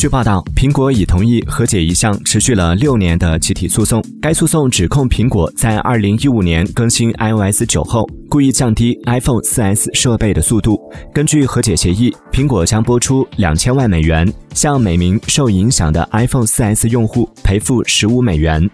[0.00, 4.02] 据报道，苹果已同意和解一项持续了六年的集体诉讼。
[4.18, 10.80] 该诉讼指控苹果在二零一五年更新 iOS 九后，故意降低 iPhone 4S 设备的速度。
[11.12, 18.70] 根据和解协议，苹果将拨出两千万美元，向每名受影响的 iPhone 4S 用户赔付十五美元。